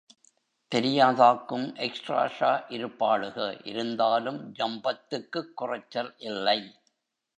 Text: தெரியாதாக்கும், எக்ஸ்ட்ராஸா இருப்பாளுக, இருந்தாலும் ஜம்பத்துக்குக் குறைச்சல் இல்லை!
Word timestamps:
தெரியாதாக்கும், 0.71 1.65
எக்ஸ்ட்ராஸா 1.79 2.49
இருப்பாளுக, 2.69 3.37
இருந்தாலும் 3.63 4.51
ஜம்பத்துக்குக் 4.53 5.53
குறைச்சல் 5.53 6.13
இல்லை! 6.21 6.59